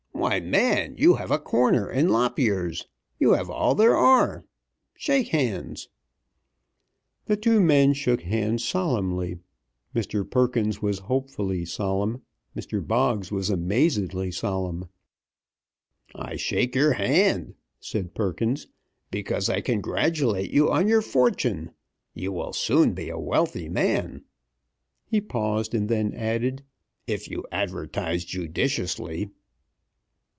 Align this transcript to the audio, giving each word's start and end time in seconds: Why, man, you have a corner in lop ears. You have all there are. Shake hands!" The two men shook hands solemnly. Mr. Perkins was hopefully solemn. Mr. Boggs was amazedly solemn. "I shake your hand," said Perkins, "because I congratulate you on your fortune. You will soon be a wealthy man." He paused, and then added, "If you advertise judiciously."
Why, 0.13 0.39
man, 0.39 0.97
you 0.99 1.15
have 1.15 1.31
a 1.31 1.39
corner 1.39 1.89
in 1.89 2.05
lop 2.07 2.37
ears. 2.37 2.85
You 3.17 3.31
have 3.31 3.49
all 3.49 3.73
there 3.73 3.95
are. 3.97 4.45
Shake 4.95 5.29
hands!" 5.29 5.89
The 7.25 7.35
two 7.35 7.59
men 7.59 7.93
shook 7.93 8.21
hands 8.21 8.63
solemnly. 8.63 9.39
Mr. 9.95 10.29
Perkins 10.29 10.79
was 10.79 10.99
hopefully 10.99 11.65
solemn. 11.65 12.21
Mr. 12.55 12.85
Boggs 12.85 13.31
was 13.31 13.49
amazedly 13.49 14.29
solemn. 14.29 14.89
"I 16.13 16.35
shake 16.35 16.75
your 16.75 16.93
hand," 16.93 17.55
said 17.79 18.13
Perkins, 18.13 18.67
"because 19.09 19.49
I 19.49 19.59
congratulate 19.59 20.51
you 20.51 20.71
on 20.71 20.87
your 20.87 21.01
fortune. 21.01 21.71
You 22.13 22.31
will 22.31 22.53
soon 22.53 22.93
be 22.93 23.09
a 23.09 23.17
wealthy 23.17 23.69
man." 23.69 24.25
He 25.03 25.19
paused, 25.19 25.73
and 25.73 25.89
then 25.89 26.13
added, 26.13 26.61
"If 27.07 27.27
you 27.27 27.43
advertise 27.51 28.23
judiciously." 28.23 29.31